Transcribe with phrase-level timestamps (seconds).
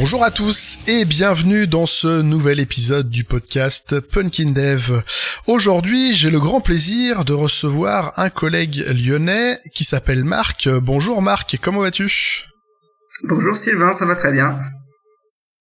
[0.00, 5.02] Bonjour à tous et bienvenue dans ce nouvel épisode du podcast Punkin Dev.
[5.46, 10.70] Aujourd'hui, j'ai le grand plaisir de recevoir un collègue lyonnais qui s'appelle Marc.
[10.70, 12.46] Bonjour Marc, comment vas-tu?
[13.24, 14.58] Bonjour Sylvain, ça va très bien.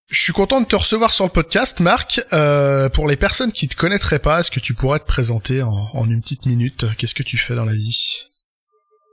[0.09, 2.21] Je suis content de te recevoir sur le podcast, Marc.
[2.31, 5.89] Euh, pour les personnes qui te connaîtraient pas, est-ce que tu pourrais te présenter en,
[5.93, 6.85] en une petite minute?
[6.97, 8.28] Qu'est-ce que tu fais dans la vie?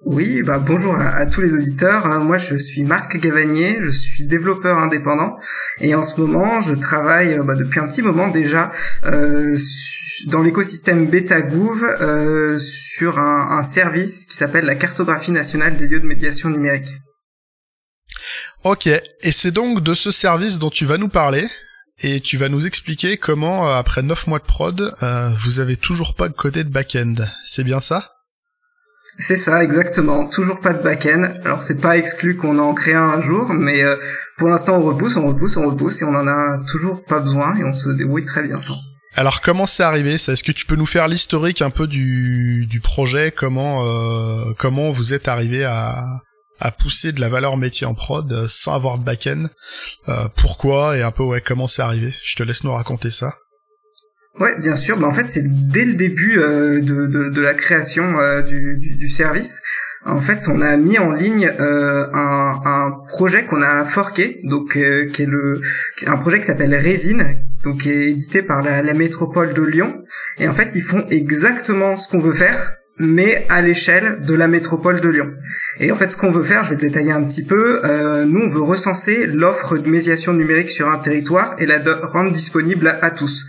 [0.05, 2.07] Oui, bah bonjour à, tous les auditeurs.
[2.07, 2.19] Hein.
[2.19, 5.37] Moi, je suis Marc Gavanier, je suis développeur indépendant
[5.81, 8.71] et en ce moment, je travaille euh, bah, depuis un petit moment déjà
[9.07, 9.57] euh,
[10.27, 16.07] dans l'écosystème BetaGouv euh, sur un, service qui s'appelle la cartographie nationale des lieux de
[16.07, 16.99] médiation numérique.
[18.65, 21.49] Ok, et c'est donc de ce service dont tu vas nous parler
[22.03, 24.95] et tu vas nous expliquer comment, euh, après 9 mois de prod,
[25.43, 27.15] vous avez toujours pas de côté de back-end.
[27.43, 28.16] C'est bien ça?
[29.19, 30.27] C'est ça, exactement.
[30.27, 31.23] Toujours pas de back-end.
[31.45, 33.97] Alors c'est pas exclu qu'on en crée un, un jour, mais euh,
[34.37, 37.55] pour l'instant on repousse, on repousse, on repousse, et on en a toujours pas besoin,
[37.57, 38.77] et on se débrouille très bien sans.
[39.15, 40.33] Alors comment c'est arrivé ça?
[40.33, 43.31] Est-ce que tu peux nous faire l'historique un peu du, projet?
[43.31, 46.05] Comment euh, comment vous êtes arrivé à,
[46.61, 49.47] à pousser de la valeur métier en prod euh, sans avoir de back-end?
[50.37, 50.99] Pourquoi?
[50.99, 52.15] Et un peu ouais comment c'est arrivé?
[52.23, 53.35] Je te laisse nous raconter ça.
[54.39, 54.99] Ouais, bien sûr.
[54.99, 58.77] Bah, en fait, c'est dès le début euh, de, de, de, la création euh, du,
[58.77, 59.63] du, service.
[60.05, 64.77] En fait, on a mis en ligne euh, un, un, projet qu'on a forqué, donc
[64.77, 65.61] euh, qui est le
[66.07, 70.05] un projet qui s'appelle Résine, donc qui est édité par la, la métropole de Lyon.
[70.39, 74.49] Et en fait, ils font exactement ce qu'on veut faire, mais à l'échelle de la
[74.49, 75.33] métropole de Lyon.
[75.81, 78.41] Et en fait, ce qu'on veut faire, je vais détailler un petit peu, euh, nous,
[78.43, 83.11] on veut recenser l'offre de médiation numérique sur un territoire et la rendre disponible à
[83.11, 83.47] tous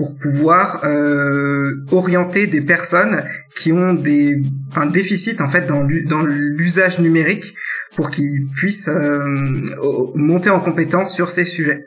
[0.00, 3.22] pour pouvoir euh, orienter des personnes
[3.54, 4.40] qui ont des
[4.74, 5.82] un déficit en fait dans
[6.22, 7.54] l'usage numérique
[7.96, 9.36] pour qu'ils puissent euh,
[10.14, 11.84] monter en compétence sur ces sujets.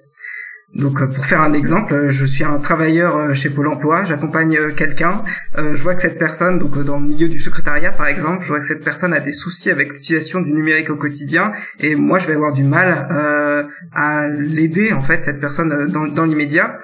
[0.76, 5.24] Donc euh, pour faire un exemple, je suis un travailleur chez Pôle Emploi, j'accompagne quelqu'un,
[5.58, 8.60] je vois que cette personne, donc dans le milieu du secrétariat par exemple, je vois
[8.60, 12.28] que cette personne a des soucis avec l'utilisation du numérique au quotidien, et moi je
[12.28, 12.90] vais avoir du mal
[13.92, 16.78] à l'aider en fait cette personne dans, dans l'immédiat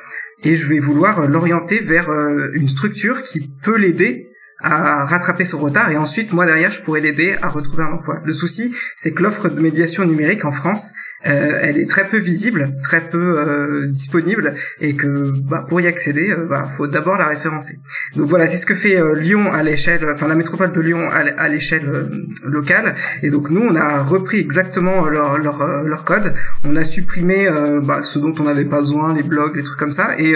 [0.43, 4.27] et je vais vouloir l'orienter vers euh, une structure qui peut l'aider
[4.61, 8.19] à rattraper son retard et ensuite moi derrière je pourrais l'aider à retrouver un emploi.
[8.25, 10.93] Le souci c'est que l'offre de médiation numérique en France
[11.27, 15.87] euh, elle est très peu visible, très peu euh, disponible, et que bah, pour y
[15.87, 17.77] accéder, euh, bah, faut d'abord la référencer.
[18.15, 21.09] Donc voilà, c'est ce que fait euh, Lyon à l'échelle, enfin la métropole de Lyon
[21.09, 22.09] à, l'échelle
[22.45, 22.95] locale.
[23.21, 26.33] Et donc nous, on a repris exactement leur leur, leur code.
[26.63, 27.49] On a supprimé
[27.83, 30.15] bah, ce dont on n'avait pas besoin, les blogs, les trucs comme ça.
[30.17, 30.35] Et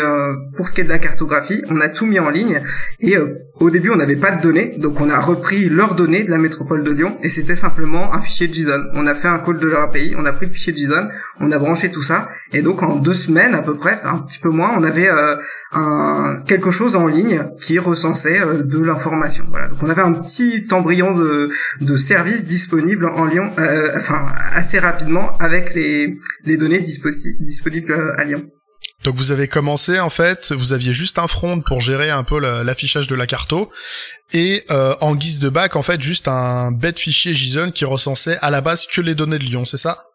[0.55, 2.61] pour ce qui est de la cartographie, on a tout mis en ligne.
[2.99, 3.15] Et
[3.59, 6.37] au début, on n'avait pas de données, donc on a repris leurs données de la
[6.37, 8.83] métropole de Lyon, et c'était simplement un fichier JSON.
[8.93, 11.51] On a fait un call de leur API, on a pris le fichier JSON, on
[11.51, 14.49] a branché tout ça, et donc en deux semaines à peu près, un petit peu
[14.49, 19.45] moins, on avait euh, quelque chose en ligne qui recensait euh, de l'information.
[19.49, 21.49] Voilà, donc on avait un petit embryon de,
[21.95, 28.43] service disponible en Lyon, euh, enfin assez rapidement avec les, les données disponibles à Lyon.
[29.03, 32.39] Donc vous avez commencé en fait, vous aviez juste un front pour gérer un peu
[32.39, 33.69] l'affichage de la carto.
[34.33, 38.49] Et en guise de bac en fait juste un bête fichier JSON qui recensait à
[38.49, 40.05] la base que les données de Lyon, c'est ça?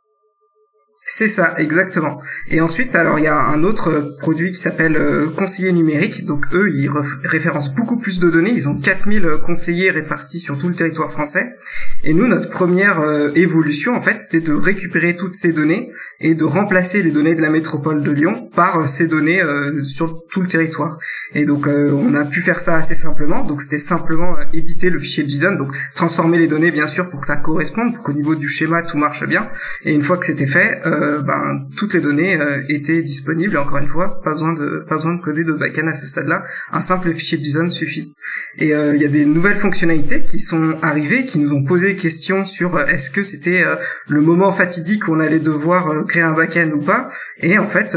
[1.10, 2.20] C'est ça, exactement.
[2.48, 6.26] Et ensuite, alors il y a un autre produit qui s'appelle euh, conseiller numérique.
[6.26, 6.90] Donc eux, ils
[7.24, 8.52] référencent beaucoup plus de données.
[8.54, 11.56] Ils ont 4000 conseillers répartis sur tout le territoire français.
[12.04, 16.34] Et nous, notre première euh, évolution, en fait, c'était de récupérer toutes ces données et
[16.34, 19.40] de remplacer les données de la métropole de Lyon par euh, ces données
[19.84, 20.98] sur tout le territoire.
[21.34, 23.44] Et donc on a pu faire ça assez simplement.
[23.44, 27.26] Donc c'était simplement éditer le fichier JSON, donc transformer les données bien sûr pour que
[27.26, 29.48] ça corresponde, pour qu'au niveau du schéma tout marche bien.
[29.84, 33.54] Et une fois que c'était fait, euh, ben, toutes les données euh, étaient disponibles.
[33.54, 36.06] Et encore une fois, pas besoin de pas besoin de coder de backend à ce
[36.06, 36.44] stade-là.
[36.72, 38.14] Un simple fichier JSON suffit.
[38.58, 41.96] Et euh, il y a des nouvelles fonctionnalités qui sont arrivées, qui nous ont posé
[41.96, 43.64] questions sur est-ce que c'était
[44.08, 47.10] le moment fatidique où on allait devoir créer un backend ou pas.
[47.38, 47.96] Et en fait,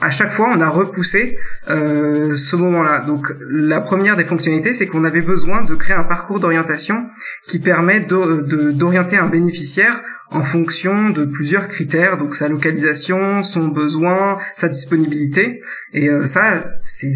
[0.00, 3.00] à chaque fois, on a repoussé ce moment-là.
[3.00, 7.06] Donc, la première des fonctionnalités, c'est qu'on avait besoin de créer un parcours d'orientation
[7.46, 14.38] qui permet d'orienter un bénéficiaire en fonction de plusieurs critères, donc sa localisation, son besoin,
[14.54, 15.60] sa disponibilité.
[15.92, 17.12] Et euh, ça, c'est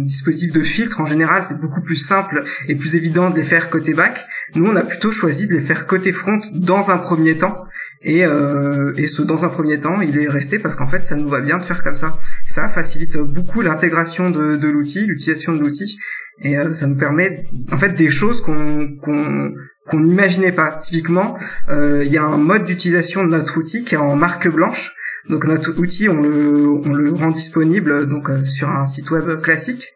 [0.00, 3.70] dispositifs de filtre en général, c'est beaucoup plus simple et plus évident de les faire
[3.70, 4.26] côté back.
[4.54, 7.56] Nous, on a plutôt choisi de les faire côté front dans un premier temps.
[8.02, 11.16] Et, euh, et ce dans un premier temps, il est resté parce qu'en fait, ça
[11.16, 12.18] nous va bien de faire comme ça.
[12.46, 15.98] Ça facilite beaucoup l'intégration de, de l'outil, l'utilisation de l'outil,
[16.42, 19.54] et euh, ça nous permet, en fait, des choses qu'on qu'on
[19.88, 20.72] qu'on n'imaginait pas.
[20.72, 21.38] Typiquement,
[21.68, 24.94] il y a un mode d'utilisation de notre outil qui est en marque blanche.
[25.28, 29.94] Donc notre outil, on le, rend disponible donc sur un site web classique.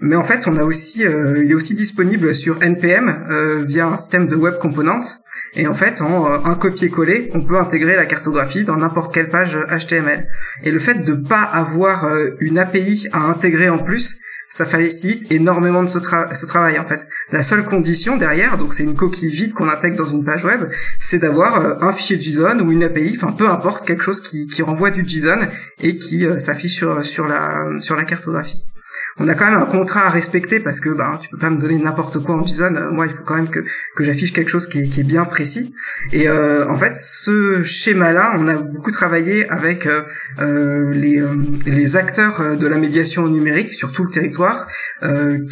[0.00, 4.26] Mais en fait, on a aussi, il est aussi disponible sur npm via un système
[4.26, 5.02] de web components.
[5.54, 9.28] Et en fait, en euh, un copier-coller, on peut intégrer la cartographie dans n'importe quelle
[9.28, 10.28] page HTML.
[10.62, 15.30] Et le fait de pas avoir euh, une API à intégrer en plus, ça facilite
[15.30, 17.08] énormément de ce, travail en fait.
[17.30, 20.68] La seule condition derrière, donc c'est une coquille vide qu'on intègre dans une page web,
[20.98, 24.62] c'est d'avoir euh, un fichier JSON ou une API, enfin peu importe, quelque chose qui,
[24.62, 25.38] renvoie du JSON
[25.82, 28.66] et qui s'affiche sur, la, sur la cartographie
[29.18, 31.58] on a quand même un contrat à respecter parce que bah tu peux pas me
[31.58, 32.74] donner n'importe quoi en JSON.
[32.74, 33.60] Euh, moi, il faut quand même que
[33.96, 35.74] que j'affiche quelque chose qui est, qui est bien précis.
[36.12, 40.02] Et euh, en fait, ce schéma-là, on a beaucoup travaillé avec euh,
[40.40, 41.22] euh les
[41.66, 44.66] les acteurs de la médiation numérique sur tout le territoire,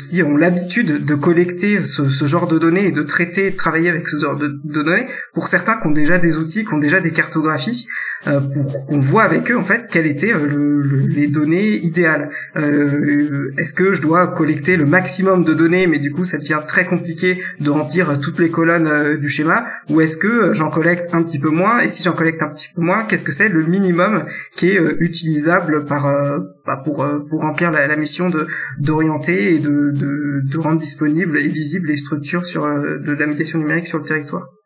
[0.09, 3.89] qui ont l'habitude de collecter ce, ce, genre de données et de traiter, de travailler
[3.91, 5.07] avec ce genre de, données.
[5.35, 7.87] Pour certains qui ont déjà des outils, qui ont déjà des cartographies,
[8.25, 12.31] pour qu'on voit avec eux en fait quelles étaient le, les données idéales.
[12.57, 16.61] Euh, est-ce que je dois collecter le maximum de données, mais du coup ça devient
[16.67, 21.15] très compliqué de remplir toutes les colonnes euh, du schéma, ou est-ce que j'en collecte
[21.15, 23.49] un petit peu moins, et si j'en collecte un petit peu moins, qu'est-ce que c'est
[23.49, 26.99] le minimum qui est euh, utilisable bah, pour
[27.41, 28.31] remplir la, mission
[28.79, 34.05] d'orienter et de, rendre disponible et visible les structures de la médiation numérique sur le
[34.05, 34.58] territoire?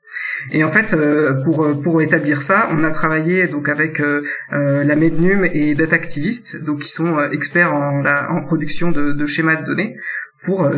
[0.50, 4.22] Et en fait, euh, pour pour établir ça, on a travaillé donc avec euh,
[4.52, 9.12] euh, la Mednum et Data Activist, donc qui sont experts en, la, en production de,
[9.12, 9.96] de, schémas de données,
[10.44, 10.68] pour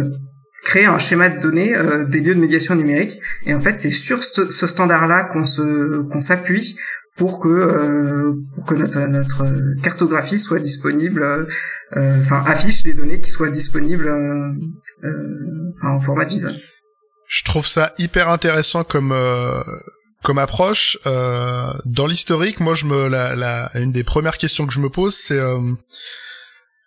[0.65, 1.75] créer un schéma de données
[2.09, 3.21] des lieux de médiation numérique.
[3.47, 6.77] Et en fait, c'est sur ce, ce standard-là qu'on se qu'on s'appuie
[7.17, 9.45] pour que pour que notre, notre
[9.83, 11.47] cartographie soit disponible,
[11.97, 14.11] enfin affiche des données qui soient disponibles
[15.83, 16.55] en format JSON.
[17.27, 19.63] Je trouve ça hyper intéressant comme euh,
[20.23, 20.99] comme approche.
[21.07, 24.89] Euh, dans l'historique, moi, je me la, la, une des premières questions que je me
[24.89, 25.59] pose, c'est euh,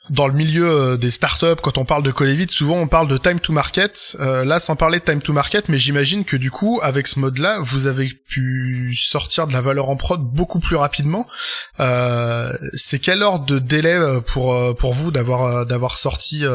[0.10, 3.18] dans le milieu des startups, quand on parle de coller vite, souvent on parle de
[3.18, 4.16] time to market.
[4.20, 7.60] là, sans parler de time to market, mais j'imagine que du coup, avec ce mode-là,
[7.60, 11.28] vous avez pu sortir de la valeur en prod beaucoup plus rapidement.
[12.74, 16.46] c'est quel ordre de délai pour pour vous d'avoir d'avoir sorti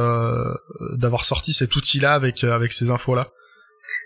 [0.96, 3.28] d'avoir sorti cet outil-là avec avec ces infos-là?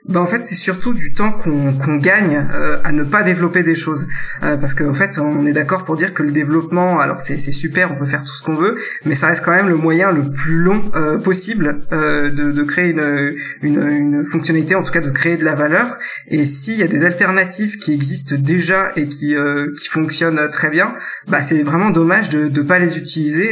[0.08, 3.62] Bah en fait c'est surtout du temps qu'on qu'on gagne euh, à ne pas développer
[3.62, 4.06] des choses.
[4.44, 7.92] Euh, parce qu'en fait on est d'accord pour dire que le développement alors c'est super
[7.92, 10.22] on peut faire tout ce qu'on veut mais ça reste quand même le moyen le
[10.22, 15.10] plus long euh, possible de, de créer une, une, une fonctionnalité en tout cas de
[15.10, 15.98] créer de la valeur.
[16.28, 19.34] Et s'il y a des alternatives qui existent déjà et qui
[19.78, 20.94] qui fonctionnent très bien
[21.28, 23.50] bah c'est vraiment dommage de de pas les utiliser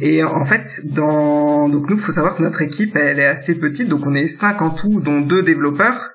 [0.00, 3.88] et en fait dans donc nous faut savoir que notre équipe elle est assez petite
[3.88, 6.12] donc on est 50 dont deux développeurs.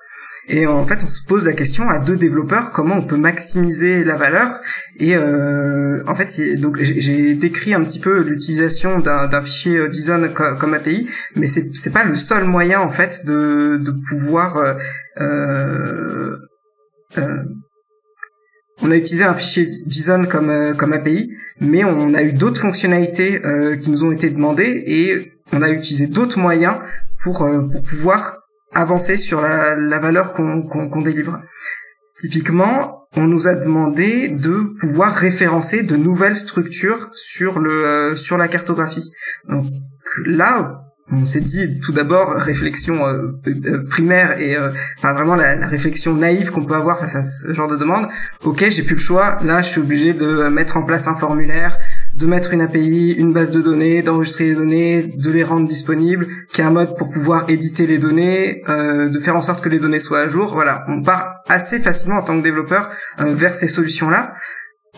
[0.48, 4.02] Et en fait, on se pose la question à deux développeurs comment on peut maximiser
[4.02, 4.60] la valeur.
[4.98, 10.28] Et euh, en fait, donc j'ai décrit un petit peu l'utilisation d'un fichier euh, JSON
[10.58, 14.76] comme, API, mais c'est pas le seul moyen en fait de de pouvoir
[15.20, 16.36] euh,
[18.84, 23.40] on a utilisé un fichier JSON comme comme API, mais on a eu d'autres fonctionnalités
[23.80, 26.78] qui nous ont été demandées et on a utilisé d'autres moyens
[27.22, 27.46] pour
[27.88, 28.41] pouvoir
[28.74, 31.40] avancer sur la, valeur qu'on délivre.
[32.14, 39.12] Typiquement, on nous a demandé de pouvoir référencer de nouvelles structures sur euh, la cartographie.
[39.48, 39.66] Donc
[40.26, 44.56] là, on s'est dit tout d'abord réflexion euh, euh, primaire et
[44.98, 48.08] enfin vraiment la, la réflexion naïve qu'on peut avoir face à ce genre de demande.
[48.44, 49.38] Ok, j'ai plus le choix.
[49.42, 51.78] Là, je suis obligé de mettre en place un formulaire,
[52.14, 56.26] de mettre une API, une base de données, d'enregistrer les données, de les rendre disponibles,
[56.52, 59.68] qu'il y un mode pour pouvoir éditer les données, euh, de faire en sorte que
[59.68, 60.52] les données soient à jour.
[60.52, 62.90] Voilà, on part assez facilement en tant que développeur
[63.20, 64.34] euh, vers ces solutions-là.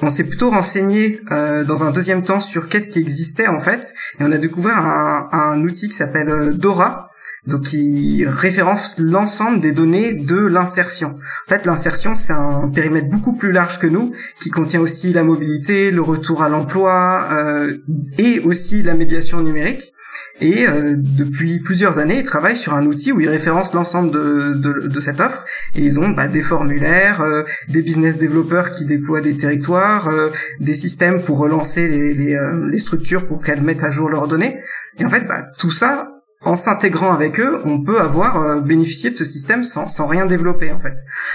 [0.03, 3.95] On s'est plutôt renseigné euh, dans un deuxième temps sur qu'est-ce qui existait en fait,
[4.19, 7.09] et on a découvert un, un outil qui s'appelle Dora,
[7.47, 11.19] donc qui référence l'ensemble des données de l'insertion.
[11.47, 15.25] En fait, l'insertion, c'est un périmètre beaucoup plus large que nous, qui contient aussi la
[15.25, 17.77] mobilité, le retour à l'emploi euh,
[18.19, 19.95] et aussi la médiation numérique.
[20.41, 24.55] Et euh, depuis plusieurs années, ils travaillent sur un outil où ils référencent l'ensemble de,
[24.55, 25.45] de, de, cette offre.
[25.77, 30.31] Et ils ont bah, des formulaires, euh, des business développeurs qui déploient des territoires, euh,
[30.61, 32.37] des systèmes pour relancer les, les,
[32.69, 34.59] les structures pour qu'elles mettent à jour leurs données.
[34.99, 36.14] Et en fait, bah, tout ça,
[36.45, 40.27] en s'intégrant avec eux, on peut avoir euh, bénéficié de ce système sans, sans rien
[40.27, 40.95] développer en fait.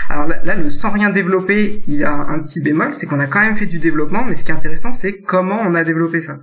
[0.10, 3.42] Alors là, le sans rien développer, il a un petit bémol, c'est qu'on a quand
[3.42, 6.38] même fait du développement, mais ce qui est intéressant, c'est comment on a développé ça.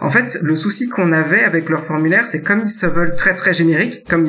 [0.00, 3.34] En fait, le souci qu'on avait avec leur formulaire, c'est comme ils se veulent très
[3.34, 4.28] très génériques, comme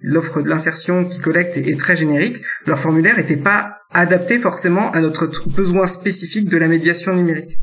[0.00, 4.90] l'offre de l'insertion qui collecte est, est, très générique, leur formulaire n'était pas adapté forcément
[4.92, 7.58] à notre besoin spécifique de la médiation numérique.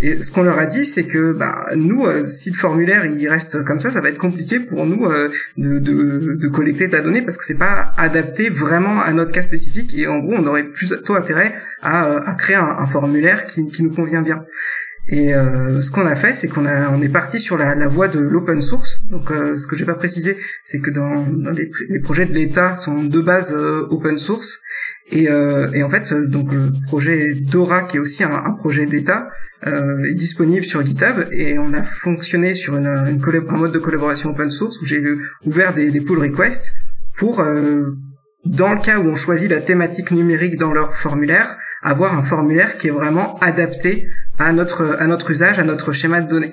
[0.00, 3.28] Et ce qu'on leur a dit, c'est que bah, nous, euh, si le formulaire il
[3.28, 6.92] reste comme ça, ça va être compliqué pour nous euh, de, de, de, collecter de
[6.92, 9.96] la donnée parce que c'est pas adapté vraiment à notre cas spécifique.
[9.98, 13.90] Et en gros, on aurait plutôt intérêt à, à créer un, formulaire qui, qui, nous
[13.90, 14.44] convient bien.
[15.08, 17.86] Et euh, ce qu'on a fait, c'est qu'on a on est parti sur la, la
[17.86, 19.02] voie de l'open source.
[19.08, 22.32] Donc, euh, ce que j'ai pas précisé, c'est que dans, dans les, les, projets de
[22.32, 24.62] l'État sont de base euh, open source.
[25.12, 29.28] Et, euh, et, en fait, donc le projet Dora, qui est aussi un, projet d'État,
[29.28, 33.78] euh, est disponible sur GitHub et on a fonctionné sur une, une un mode de
[33.78, 35.02] collaboration open source où j'ai
[35.44, 36.74] ouvert des, des pull requests
[37.16, 37.90] pour, euh,
[38.44, 42.76] dans le cas où on choisit la thématique numérique dans leur formulaire, avoir un formulaire
[42.76, 44.08] qui est vraiment adapté
[44.38, 46.52] à notre à notre usage, à notre schéma de données.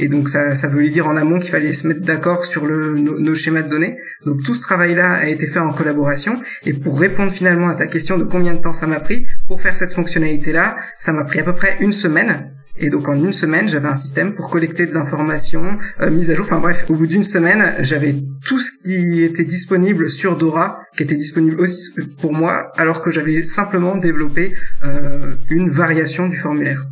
[0.00, 2.94] Et donc ça, ça veut dire en amont qu'il fallait se mettre d'accord sur le,
[2.94, 3.98] nos, schémas de données.
[4.24, 6.34] Donc tout ce travail-là a été fait en collaboration.
[6.64, 9.60] Et pour répondre finalement à ta question de combien de temps ça m'a pris, pour
[9.60, 12.52] faire cette fonctionnalité-là, ça m'a pris à peu près une semaine.
[12.80, 16.34] Et donc en une semaine, j'avais un système pour collecter de l'information, euh, mise à
[16.34, 16.46] jour.
[16.46, 18.14] Enfin bref, au bout d'une semaine, j'avais
[18.46, 21.90] tout ce qui était disponible sur Dora, qui était disponible aussi
[22.20, 26.86] pour moi, alors que j'avais simplement développé euh, une variation du formulaire.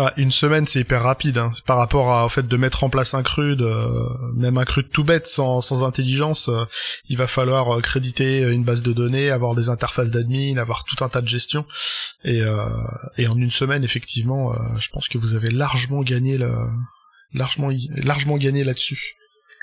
[0.00, 1.50] Ah, une semaine, c'est hyper rapide, hein.
[1.66, 4.88] par rapport à, au fait de mettre en place un CRUD, euh, même un CRUD
[4.90, 6.66] tout bête, sans, sans intelligence, euh,
[7.08, 11.02] il va falloir euh, créditer une base de données, avoir des interfaces d'admin, avoir tout
[11.04, 11.66] un tas de gestion,
[12.22, 12.42] et,
[13.16, 16.52] et en une semaine, effectivement, je pense que vous avez largement gagné le,
[17.32, 19.14] largement, largement gagné là-dessus.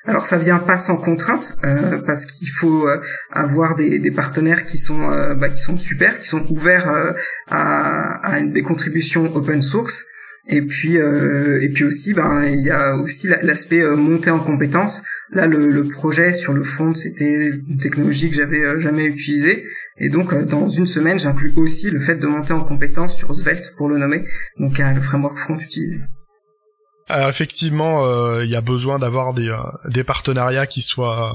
[0.05, 1.57] Alors ça vient pas sans contrainte
[2.05, 2.87] parce qu'il faut
[3.31, 7.13] avoir des, des, partenaires qui sont bah, qui sont super, qui sont ouverts
[7.47, 10.05] à, à, des contributions open source
[10.47, 14.39] et puis euh, et puis aussi ben il y a aussi l'aspect euh, montée en
[14.39, 15.03] compétences.
[15.31, 19.65] Là le, le, projet sur le front c'était une technologie que j'avais euh, jamais utilisée
[19.97, 23.33] et donc euh, dans une semaine j'inclus aussi le fait de monter en compétences sur
[23.33, 24.23] Svelte pour le nommer
[24.59, 25.99] donc le framework front utilisé.
[27.07, 29.55] Alors effectivement il y a besoin d'avoir des
[29.89, 31.33] des partenariats qui soient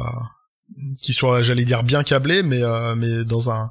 [1.03, 2.61] qui soient j'allais dire bien câblés mais
[2.97, 3.71] mais dans un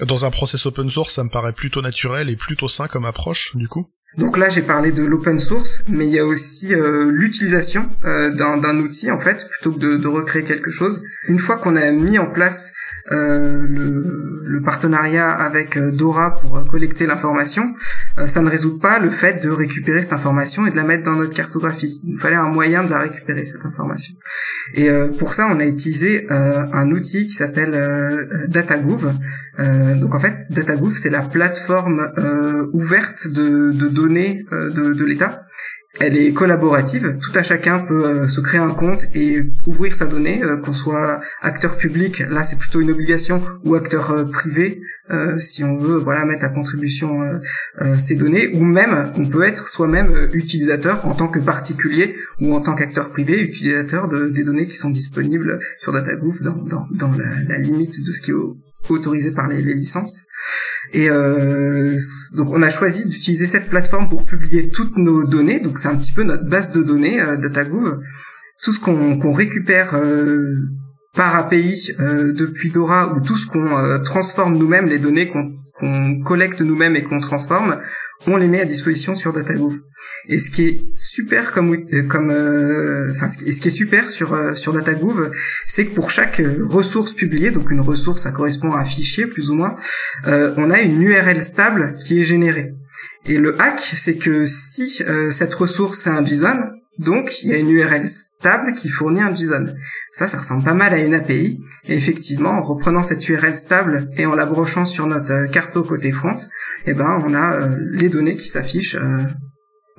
[0.00, 3.56] dans un process open source ça me paraît plutôt naturel et plutôt sain comme approche
[3.56, 3.90] du coup.
[4.18, 8.30] Donc là, j'ai parlé de l'open source, mais il y a aussi euh, l'utilisation euh,
[8.30, 11.02] d'un outil, en fait, plutôt que de, de, recréer quelque chose.
[11.28, 12.74] Une fois qu'on a mis en place
[13.12, 17.72] euh, le, partenariat avec euh, Dora pour collecter l'information,
[18.26, 21.16] ça ne résout pas le fait de récupérer cette information et de la mettre dans
[21.16, 22.02] notre cartographie.
[22.04, 24.14] Il fallait un moyen de la récupérer, cette information.
[24.74, 29.14] Et pour ça, on a utilisé un outil qui s'appelle DataGouv.
[29.96, 32.12] donc en fait, DataGouv, c'est la plateforme
[32.74, 35.44] ouverte de données de, l'État
[35.98, 37.18] elle est collaborative.
[37.20, 40.72] Tout à chacun peut euh, se créer un compte et ouvrir sa donnée, euh, qu'on
[40.72, 44.80] soit acteur public, là c'est plutôt une obligation, ou acteur euh, privé,
[45.38, 47.18] si on veut voilà mettre à contribution
[47.98, 52.60] ces données, ou même on peut être soi-même utilisateur en tant que particulier ou en
[52.60, 57.10] tant qu'acteur privé, utilisateur de, des données qui sont disponibles sur DataGouv dans,
[57.48, 58.34] la, limite de ce qui est
[58.88, 60.28] autorisé par les licences.
[60.92, 61.96] Et euh,
[62.36, 65.60] donc on a choisi d'utiliser cette plateforme pour publier toutes nos données.
[65.60, 67.36] Donc c'est un petit peu notre base de données euh.
[68.62, 70.56] Tout ce qu'on récupère euh,
[71.14, 75.59] par API euh, depuis Dora ou tout ce qu'on euh, transforme nous-mêmes, les données qu'on
[75.80, 77.78] qu'on collecte nous-mêmes et qu'on transforme,
[78.26, 79.78] on les met à disposition sur DataGouv.
[80.28, 81.76] Et ce qui est super comme
[82.08, 84.76] comme euh, ce qui est super sur euh, sur
[85.66, 89.50] c'est que pour chaque ressource publiée, donc une ressource ça correspond à un fichier plus
[89.50, 89.76] ou moins,
[90.26, 92.72] euh, on a une URL stable qui est générée.
[93.26, 96.58] Et le hack, c'est que si cette ressource est un JSON,
[97.00, 99.64] donc, il y a une URL stable qui fournit un JSON.
[100.12, 101.64] Ça, ça ressemble pas mal à une API.
[101.88, 105.80] Et effectivement, en reprenant cette URL stable et en la brochant sur notre euh, carte
[105.80, 106.36] côté front,
[106.84, 109.16] eh ben, on a euh, les données qui s'affichent euh,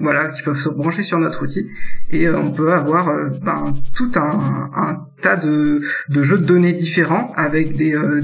[0.02, 1.70] voilà, qui peuvent se brancher sur notre outil
[2.10, 7.32] et euh, on peut avoir euh, ben, tout un, tas de, jeux de données différents
[7.36, 8.22] avec des, euh,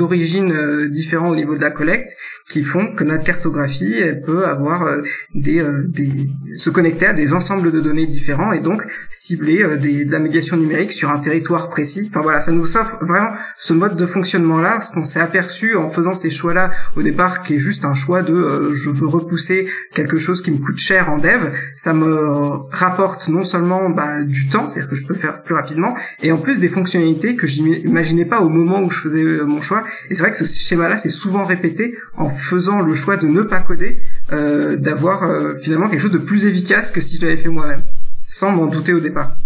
[0.00, 2.16] origines différentes au niveau de la collecte
[2.48, 4.98] qui font que notre cartographie elle peut avoir
[5.34, 6.10] des, des
[6.54, 10.92] se connecter à des ensembles de données différents et donc cibler de la médiation numérique
[10.92, 12.08] sur un territoire précis.
[12.10, 15.76] Enfin voilà, ça nous offre vraiment ce mode de fonctionnement là, ce qu'on s'est aperçu
[15.76, 19.06] en faisant ces choix là au départ qui est juste un choix de je veux
[19.06, 24.22] repousser quelque chose qui me coûte cher en dev, ça me rapporte non seulement bah,
[24.22, 27.46] du temps, c'est-à-dire que je peux faire plus rapidement, et en plus des fonctionnalités que
[27.46, 29.84] je n'imaginais pas au moment où je faisais euh, mon choix.
[30.10, 33.42] Et c'est vrai que ce schéma-là, c'est souvent répété en faisant le choix de ne
[33.42, 34.02] pas coder,
[34.32, 37.82] euh, d'avoir euh, finalement quelque chose de plus efficace que si je l'avais fait moi-même,
[38.26, 39.36] sans m'en douter au départ.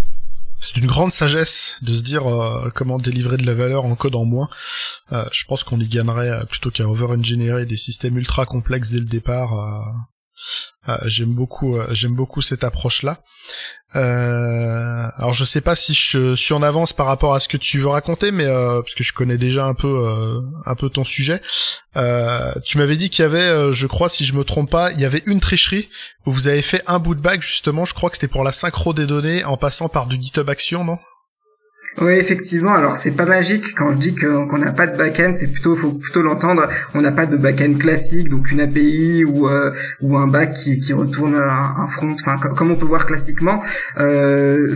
[0.60, 2.24] C'est une grande sagesse de se dire
[2.74, 4.48] comment délivrer de la valeur en code en moins.
[5.12, 9.52] Je pense qu'on y gagnerait plutôt qu'à over-engineer des systèmes ultra complexes dès le départ.
[11.04, 13.18] J'aime beaucoup, j'aime beaucoup cette approche-là.
[13.96, 17.56] Euh, alors je sais pas si je suis en avance par rapport à ce que
[17.56, 20.90] tu veux raconter, mais euh, parce que je connais déjà un peu euh, un peu
[20.90, 21.40] ton sujet.
[21.96, 24.92] Euh, tu m'avais dit qu'il y avait, euh, je crois, si je me trompe pas,
[24.92, 25.88] il y avait une tricherie
[26.26, 27.86] où vous avez fait un bout de bague justement.
[27.86, 30.84] Je crois que c'était pour la synchro des données en passant par du GitHub Action,
[30.84, 30.98] non?
[32.00, 32.74] Oui, effectivement.
[32.74, 35.92] Alors c'est pas magique quand je dis qu'on n'a pas de back-end, c'est plutôt faut
[35.92, 36.68] plutôt l'entendre.
[36.94, 40.78] On n'a pas de back-end classique, donc une API ou euh, ou un back qui,
[40.78, 43.62] qui retourne un, front, enfin comme, on peut voir classiquement.
[43.98, 44.72] Euh,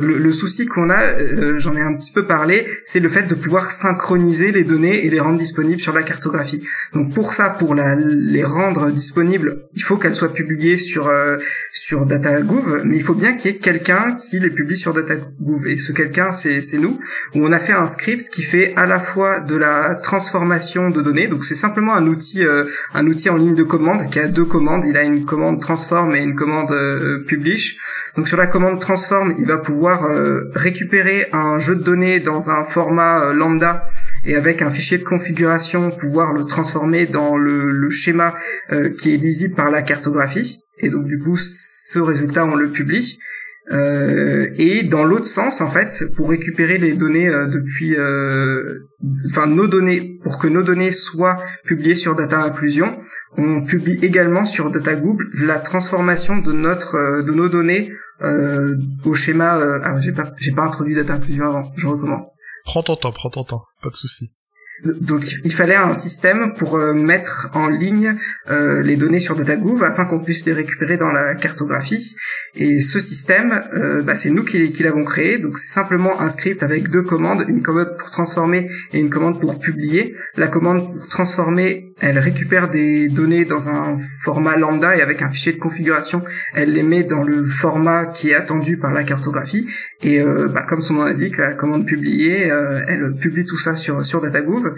[0.00, 3.34] le, souci qu'on a, euh, j'en ai un petit peu parlé, c'est le fait de
[3.34, 6.62] pouvoir synchroniser les données et les rendre disponibles sur la cartographie.
[6.92, 11.36] Donc pour ça, pour la, les rendre disponibles, il faut qu'elles soient publiées sur euh,
[11.72, 15.66] sur DataGouv, mais il faut bien qu'il y ait quelqu'un qui les publie sur DataGouv.
[15.66, 16.98] Et ce quelqu'un c'est nous,
[17.34, 21.02] où on a fait un script qui fait à la fois de la transformation de
[21.02, 24.28] données, donc c'est simplement un outil, euh, un outil en ligne de commande qui a
[24.28, 24.84] deux commandes.
[24.86, 27.76] Il a une commande transform et une commande euh, publish.
[28.16, 32.50] Donc sur la commande transform, il va pouvoir euh, récupérer un jeu de données dans
[32.50, 33.86] un format lambda
[34.24, 38.34] et avec un fichier de configuration pouvoir le transformer dans le, le schéma
[38.98, 40.62] qui est lisible par la cartographie.
[40.78, 43.18] Et donc du coup, ce résultat, on le publie.
[43.70, 48.88] Euh, et dans l'autre sens, en fait, pour récupérer les données euh, depuis, euh,
[49.26, 52.98] enfin nos données, pour que nos données soient publiées sur Data Inclusion,
[53.36, 57.92] on publie également sur DataGoogle la transformation de notre, de nos données
[59.04, 59.58] au schéma.
[59.84, 61.72] ah, j'ai pas, j'ai pas introduit Data Inclusion avant.
[61.76, 62.36] Je recommence.
[62.64, 64.32] Prends ton temps, prends ton temps, pas de souci.
[64.84, 68.16] Donc il fallait un système pour euh, mettre en ligne
[68.50, 72.16] euh, les données sur DataGouv afin qu'on puisse les récupérer dans la cartographie.
[72.54, 75.38] Et ce système, euh, bah, c'est nous qui, qui l'avons créé.
[75.38, 79.40] Donc c'est simplement un script avec deux commandes, une commande pour transformer et une commande
[79.40, 80.16] pour publier.
[80.36, 85.30] La commande pour transformer, elle récupère des données dans un format lambda et avec un
[85.30, 86.22] fichier de configuration,
[86.54, 89.66] elle les met dans le format qui est attendu par la cartographie.
[90.02, 92.50] Et bah, comme son nom l'indique, la commande publier,
[92.88, 94.72] elle publie tout ça sur sur DataGouv.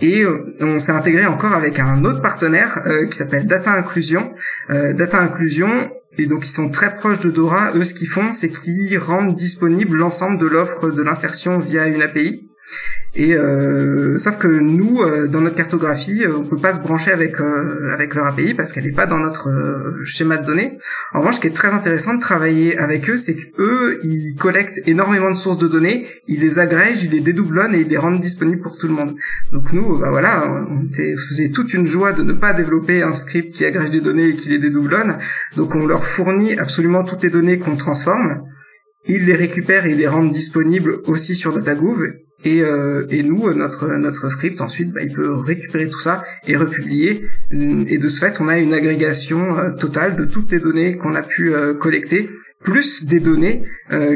[0.00, 4.32] Et euh, on s'est intégré encore avec un autre partenaire euh, qui s'appelle Data Inclusion.
[4.70, 5.70] Euh, Data Inclusion,
[6.18, 7.72] et donc ils sont très proches de Dora.
[7.74, 12.02] Eux, ce qu'ils font, c'est qu'ils rendent disponible l'ensemble de l'offre de l'insertion via une
[12.02, 12.50] API.
[13.18, 17.10] Et euh, sauf que nous, euh, dans notre cartographie, euh, on peut pas se brancher
[17.10, 17.36] avec
[17.94, 19.48] avec leur API parce qu'elle n'est pas dans notre
[20.04, 20.78] schéma de données.
[21.14, 24.82] En revanche, ce qui est très intéressant de travailler avec eux, c'est qu'eux, ils collectent
[24.86, 28.20] énormément de sources de données, ils les agrègent, ils les dédoublonnent et ils les rendent
[28.20, 29.16] disponibles pour tout le monde.
[29.50, 33.50] Donc nous, bah voilà, on faisait toute une joie de ne pas développer un script
[33.50, 35.16] qui agrège des données et qui les dédoublonne.
[35.56, 38.42] Donc on leur fournit absolument toutes les données qu'on transforme.
[39.06, 42.04] Ils les récupèrent et ils les rendent disponibles aussi sur DataGouv
[42.44, 46.56] et, euh, et nous, notre notre script ensuite, bah, il peut récupérer tout ça et
[46.56, 47.26] republier.
[47.50, 51.14] Et de ce fait, on a une agrégation euh, totale de toutes les données qu'on
[51.14, 53.64] a pu euh, collecter, plus des données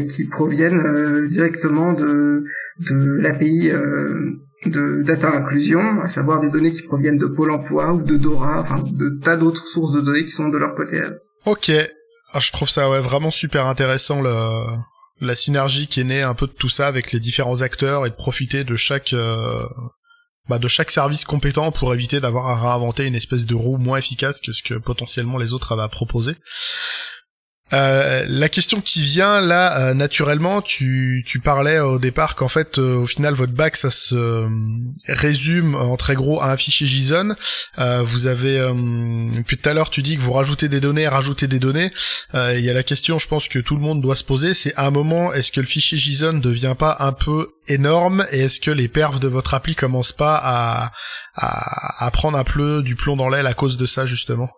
[0.09, 2.45] qui proviennent directement de
[2.81, 3.71] de l'API
[4.67, 8.61] de data inclusion, à savoir des données qui proviennent de Pôle Emploi ou de Dora,
[8.61, 11.01] enfin de tas d'autres sources de données qui sont de leur côté.
[11.47, 11.71] Ok,
[12.33, 14.65] ah, je trouve ça ouais, vraiment super intéressant le
[15.21, 18.11] la synergie qui est née un peu de tout ça avec les différents acteurs et
[18.11, 19.67] de profiter de chaque euh,
[20.49, 23.99] bah, de chaque service compétent pour éviter d'avoir à réinventer une espèce de roue moins
[23.99, 26.37] efficace que ce que potentiellement les autres avaient à proposer.
[27.73, 32.97] Euh, la question qui vient là, euh, naturellement, tu, parlais au départ qu'en fait, euh,
[32.97, 34.47] au final, votre bac, ça se
[35.07, 37.35] résume en très gros à un fichier JSON.
[38.05, 38.71] vous avez,
[39.47, 41.93] puis tout à l'heure, tu dis que vous rajoutez des données, rajoutez des données.
[42.35, 44.75] Il y a la question, je pense que tout le monde doit se poser, c'est
[44.77, 48.41] à un moment, est-ce que le fichier JSON ne devient pas un peu énorme et
[48.41, 50.93] est-ce que les perfs de votre appli commencent pas à,
[51.35, 54.51] à, à prendre un peu du plomb dans l'aile à cause de ça justement?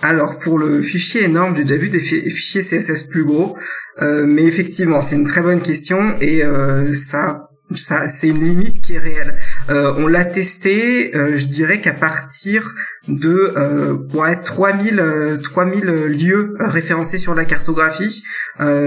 [0.00, 3.56] Alors pour le fichier énorme, j'ai déjà vu des fichiers CSS plus gros,
[4.00, 8.80] euh, mais effectivement c'est une très bonne question et euh, ça ça c'est une limite
[8.82, 9.34] qui est réelle.
[9.70, 12.74] Euh, on l'a testé, euh, je dirais qu'à partir
[13.08, 18.22] de euh, ouais, 3000 3000 lieux référencés sur la cartographie,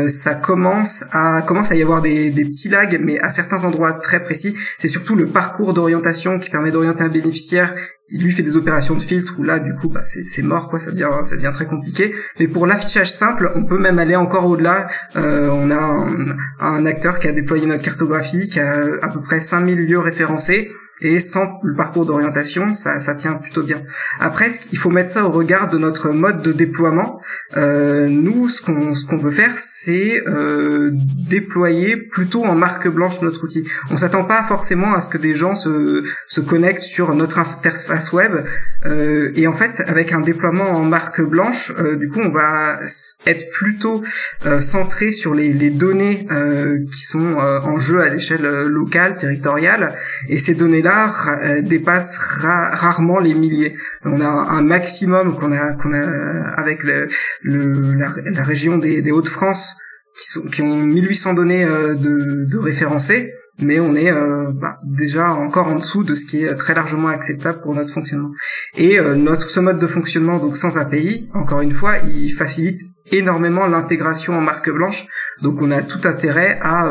[0.07, 3.93] ça commence à commence à y avoir des, des petits lags, mais à certains endroits
[3.93, 4.55] très précis.
[4.79, 7.75] C'est surtout le parcours d'orientation qui permet d'orienter un bénéficiaire
[8.09, 10.79] il lui fait des opérations de filtre où là du coup bah, c'est mort quoi
[10.79, 12.13] ça devient ça devient très compliqué.
[12.39, 14.87] Mais pour l'affichage simple on peut même aller encore au-delà.
[15.15, 19.21] Euh, on a un, un, acteur qui a déployé notre cartographie qui a à peu
[19.21, 23.81] près 5000 lieux référencés et sans le parcours d'orientation, ça, ça tient plutôt bien.
[24.19, 27.21] Après, il faut mettre ça au regard de notre mode de déploiement.
[27.57, 33.21] Euh, nous, ce qu'on ce qu'on veut faire, c'est euh, déployer plutôt en marque blanche
[33.21, 33.67] notre outil.
[33.91, 38.13] On s'attend pas forcément à ce que des gens se se connectent sur notre interface
[38.13, 38.45] web.
[38.85, 42.79] Euh, et en fait, avec un déploiement en marque blanche, euh, du coup, on va
[43.25, 44.03] être plutôt
[44.45, 49.95] euh, centré sur les, les données euh, qui sont en jeu à l'échelle locale, territoriale,
[50.29, 53.75] et ces données là euh, dépasse rarement les milliers.
[54.03, 57.07] On a un maximum qu'on a, a avec le,
[57.43, 59.77] la, région des, Hauts-de-France
[60.17, 65.31] qui, qui ont 1800 données euh, de, de référencés mais on est euh, bah, déjà
[65.31, 68.31] encore en dessous de ce qui est très largement acceptable pour notre fonctionnement.
[68.77, 73.67] Et notre ce mode de fonctionnement donc sans API, encore une fois, il facilite énormément
[73.67, 75.05] l'intégration en marque blanche.
[75.41, 76.89] Donc on a tout intérêt à,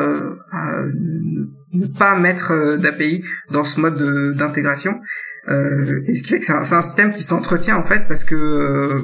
[0.52, 0.82] à
[1.72, 5.00] ne pas mettre euh, d'API dans ce mode d'intégration.
[5.48, 8.34] Euh, et ce qui fait que c'est un, système qui s'entretient en fait parce que
[8.34, 9.02] euh,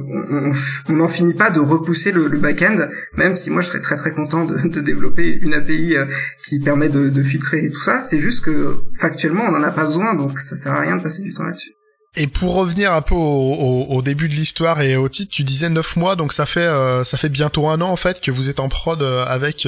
[0.89, 4.13] on n'en finit pas de repousser le, back-end, même si moi je serais très très
[4.13, 6.07] content de, développer une API euh,
[6.43, 8.01] qui permet de, de filtrer tout ça.
[8.01, 11.03] C'est juste que factuellement on n'en a pas besoin, donc ça sert à rien de
[11.03, 11.73] passer du temps là-dessus.
[12.17, 15.97] Et pour revenir un peu au, début de l'histoire et au titre, tu disais neuf
[15.97, 16.69] mois, donc ça fait
[17.05, 19.67] ça fait bientôt un an en fait que vous êtes en prod avec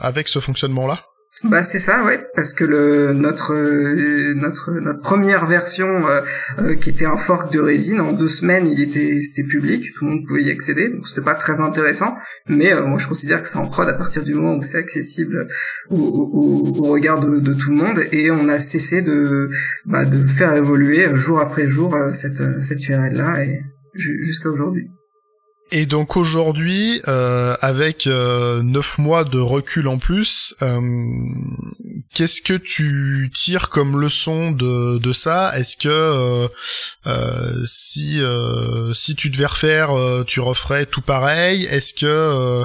[0.00, 1.04] avec ce fonctionnement-là?
[1.44, 6.22] Bah c'est ça, ouais, parce que le notre euh, notre notre première version euh,
[6.60, 10.06] euh, qui était un fork de résine en deux semaines, il était c'était public, tout
[10.06, 12.16] le monde pouvait y accéder, donc c'était pas très intéressant,
[12.48, 15.46] mais moi je considère que c'est en prod à partir du moment où c'est accessible
[15.90, 19.50] au, au, au regard de, de, tout le monde et on a cessé de
[19.84, 23.60] bah, de faire évoluer jour après jour cette cette URL là et
[23.94, 24.88] jusqu'à aujourd'hui.
[25.72, 30.80] Et donc aujourd'hui, euh, avec euh, neuf mois de recul en plus, euh,
[32.14, 35.58] qu'est-ce que tu tires comme leçon de, de ça?
[35.58, 36.48] Est-ce que
[37.64, 38.20] si
[38.94, 39.90] si tu devais refaire,
[40.26, 41.64] tu referais tout pareil?
[41.64, 42.64] Est-ce que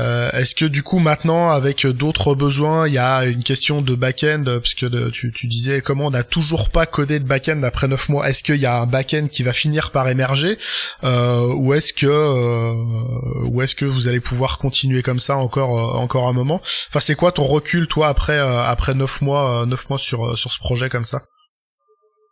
[0.00, 3.94] euh, Est-ce que du coup maintenant avec d'autres besoins, il y a une question de
[3.94, 8.08] back-end parce que tu, disais comment on n'a toujours pas codé de back-end après 9
[8.08, 8.28] mois?
[8.28, 10.58] Est-ce qu'il y a un back-end qui va finir par émerger?
[11.04, 15.96] Euh, ou est-ce que euh, ou est-ce que vous allez pouvoir continuer comme ça encore
[15.96, 16.60] encore un moment?
[16.88, 20.58] Enfin c'est quoi ton recul toi après après 9 mois 9 mois sur sur ce
[20.58, 21.22] projet comme ça?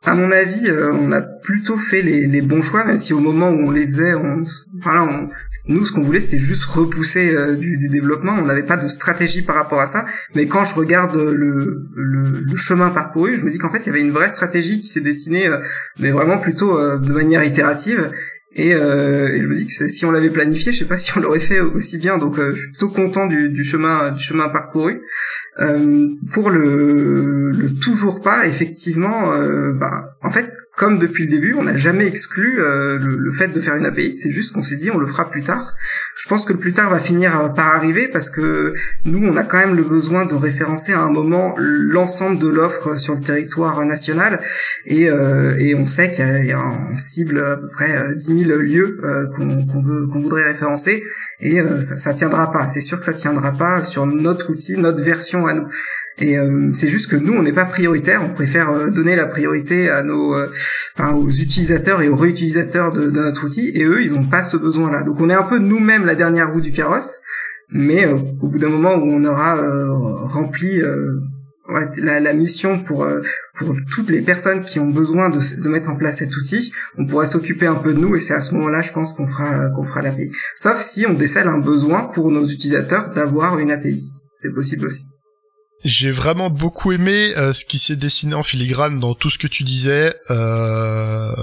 [0.04, 3.20] À mon avis, euh, on a plutôt fait les, les, bons choix, même si au
[3.20, 4.42] moment où on les faisait, on,
[4.84, 5.28] on,
[5.68, 8.32] nous, ce qu'on voulait, c'était juste repousser euh, du, du, développement.
[8.32, 10.04] On n'avait pas de stratégie par rapport à ça.
[10.34, 13.86] Mais quand je regarde le, le, le chemin parcouru, je me dis qu'en fait, il
[13.86, 15.58] y avait une vraie stratégie qui s'est dessinée, euh,
[16.00, 18.10] mais vraiment plutôt de manière itérative.
[18.54, 21.20] Et, euh, je me dis que si on l'avait planifié, je sais pas si on
[21.20, 22.18] l'aurait fait aussi bien.
[22.18, 25.02] Donc, je suis plutôt content du, du, chemin, du chemin parcouru.
[25.60, 31.54] Euh, pour le, le, toujours pas, effectivement, euh, bah, en fait, comme depuis le début,
[31.54, 34.14] on n'a jamais exclu euh, le, fait de faire une API.
[34.14, 35.74] C'est juste qu'on s'est dit on le fera plus tard.
[36.16, 38.72] Je pense que le plus tard va finir euh, par arriver parce que
[39.04, 42.98] nous, on a quand même le besoin de référencer à un moment l'ensemble de l'offre
[42.98, 44.40] sur le territoire national
[44.86, 48.58] et, euh, et on sait qu'il y, a un cible à peu près 10 000
[48.58, 48.98] lieux
[49.36, 51.04] qu'on veut qu'on voudrait référencer
[51.40, 52.66] et ça, ça tiendra pas.
[52.68, 55.66] C'est sûr que ça tiendra pas sur notre outil, notre version à nous.
[56.18, 58.22] Et euh, c'est juste que nous, on n'est pas prioritaire.
[58.24, 60.50] On préfère euh, donner la priorité à nos, euh,
[60.96, 63.70] enfin, aux utilisateurs et aux réutilisateurs de, de, notre outil.
[63.74, 65.02] Et eux, ils n'ont pas ce besoin-là.
[65.02, 67.20] Donc, on est un peu nous-mêmes la dernière roue du carrosse.
[67.74, 69.58] Mais au bout d'un moment où on aura
[70.24, 70.82] rempli
[72.02, 73.08] la, la, mission pour
[73.56, 77.06] pour toutes les personnes qui ont besoin de, de mettre en place cet outil, on
[77.06, 79.70] pourra s'occuper un peu de nous et c'est à ce moment-là, je pense qu'on fera
[79.70, 80.30] qu'on fera l'API.
[80.54, 85.11] Sauf si on décèle un besoin pour nos utilisateurs d'avoir une API, c'est possible aussi.
[85.84, 89.48] J'ai vraiment beaucoup aimé euh, ce qui s'est dessiné en filigrane dans tout ce que
[89.48, 90.14] tu disais.
[90.30, 91.34] Euh,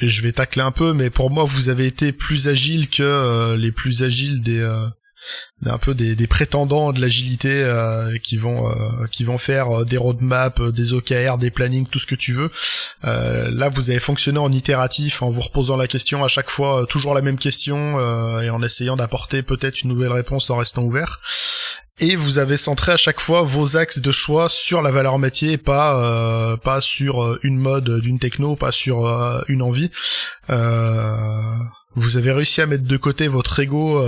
[0.00, 3.56] je vais tacler un peu, mais pour moi, vous avez été plus agile que euh,
[3.56, 4.62] les plus agiles des
[5.66, 7.64] un peu des, des prétendants de l'agilité
[8.24, 8.74] qui vont
[9.12, 12.50] qui vont faire des roadmaps, des OKR, des plannings, tout ce que tu veux.
[13.04, 17.14] là, vous avez fonctionné en itératif, en vous reposant la question à chaque fois, toujours
[17.14, 18.00] la même question,
[18.40, 21.20] et en essayant d'apporter peut-être une nouvelle réponse en restant ouvert
[21.98, 25.58] et vous avez centré à chaque fois vos axes de choix sur la valeur métier,
[25.58, 29.90] pas euh, pas sur euh, une mode d'une techno, pas sur euh, une envie.
[30.48, 34.00] vous avez réussi à mettre de côté votre ego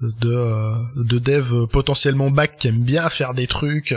[0.00, 3.94] de de dev potentiellement back qui aime bien faire des trucs,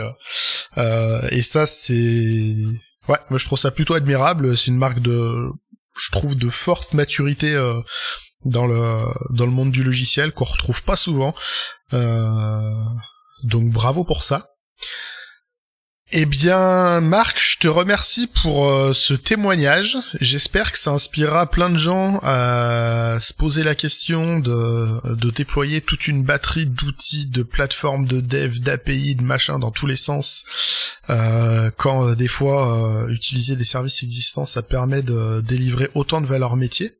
[0.76, 2.54] et ça c'est
[3.08, 4.56] Ouais, moi je trouve ça plutôt admirable.
[4.56, 5.48] C'est une marque de,
[5.98, 7.80] je trouve, de forte maturité euh,
[8.44, 11.34] dans le dans le monde du logiciel qu'on retrouve pas souvent.
[11.92, 12.74] Euh,
[13.44, 14.56] donc bravo pour ça.
[16.12, 19.98] Eh bien, Marc, je te remercie pour euh, ce témoignage.
[20.20, 25.00] J'espère que ça inspirera plein de gens à se poser la question de,
[25.32, 29.96] déployer toute une batterie d'outils, de plateformes, de dev, d'API, de machin dans tous les
[29.96, 30.44] sens.
[31.10, 36.26] Euh, quand euh, des fois utiliser des services existants, ça permet de délivrer autant de
[36.26, 36.92] valeur métier.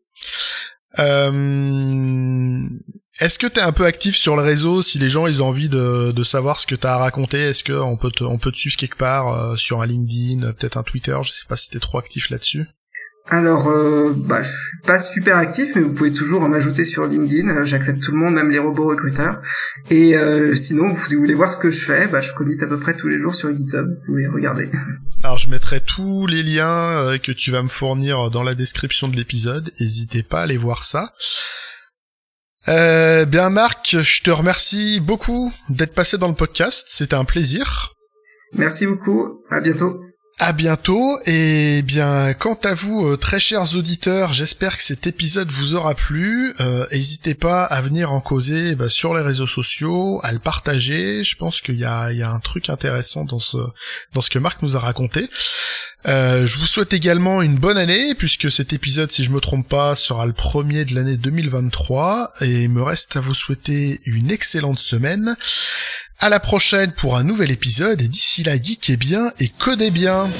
[0.99, 2.68] Euh,
[3.20, 5.68] est-ce que t'es un peu actif sur le réseau si les gens ils ont envie
[5.68, 7.38] de, de savoir ce que t'as à raconter?
[7.38, 10.52] Est-ce que on peut te, on peut te suivre quelque part euh, sur un LinkedIn,
[10.52, 11.16] peut-être un Twitter?
[11.22, 12.66] Je sais pas si t'es trop actif là-dessus.
[13.29, 17.48] Alors, euh, bah, je suis pas super actif, mais vous pouvez toujours m'ajouter sur LinkedIn.
[17.48, 19.40] Euh, j'accepte tout le monde, même les robots recruteurs.
[19.90, 22.66] Et euh, sinon, si vous voulez voir ce que je fais, bah, je commit à
[22.66, 23.88] peu près tous les jours sur GitHub.
[23.88, 24.70] Vous pouvez regarder.
[25.24, 29.16] Alors, je mettrai tous les liens que tu vas me fournir dans la description de
[29.16, 29.72] l'épisode.
[29.81, 31.12] N'hésitez pas à aller voir ça.
[32.68, 37.92] Euh, bien Marc, je te remercie beaucoup d'être passé dans le podcast, c'était un plaisir.
[38.55, 40.00] Merci beaucoup, à bientôt.
[40.38, 45.50] À bientôt et bien quant à vous euh, très chers auditeurs, j'espère que cet épisode
[45.50, 46.52] vous aura plu.
[46.61, 51.24] Euh, n'hésitez pas à venir en causer bah, sur les réseaux sociaux, à le partager.
[51.24, 53.57] Je pense qu'il y a, il y a un truc intéressant dans ce
[54.12, 55.31] dans ce que Marc nous a raconté.
[56.08, 59.68] Euh, je vous souhaite également une bonne année puisque cet épisode, si je me trompe
[59.68, 64.30] pas, sera le premier de l'année 2023 et il me reste à vous souhaiter une
[64.30, 65.36] excellente semaine.
[66.18, 70.30] À la prochaine pour un nouvel épisode et d'ici là, geekez bien et codez bien.